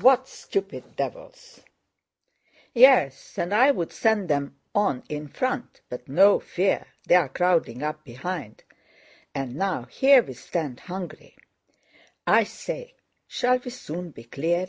[0.00, 1.60] What stupid devils!"
[2.72, 8.64] "Yes, I'd send them on in front, but no fear, they're crowding up behind.
[9.34, 11.36] And now here we stand hungry."
[12.26, 12.94] "I say,
[13.28, 14.68] shall we soon be clear?